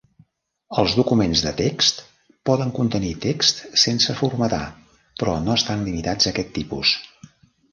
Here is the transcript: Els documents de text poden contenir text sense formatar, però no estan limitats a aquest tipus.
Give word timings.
Els 0.83 0.93
documents 0.99 1.43
de 1.47 1.51
text 1.59 1.99
poden 2.51 2.73
contenir 2.79 3.11
text 3.27 3.61
sense 3.83 4.17
formatar, 4.23 4.63
però 5.21 5.37
no 5.45 5.55
estan 5.61 5.85
limitats 5.91 6.29
a 6.29 6.33
aquest 6.33 6.51
tipus. 6.61 6.97